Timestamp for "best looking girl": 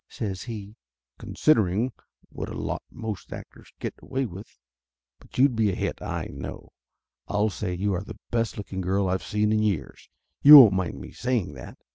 8.31-9.07